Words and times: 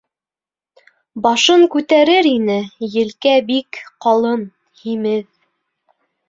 —Башын 1.25 1.65
күтәрер 1.75 2.29
ине, 2.29 2.55
елкә 2.95 3.35
бик 3.53 3.79
ҡалын, 4.07 4.43
һимеҙ. 4.87 5.31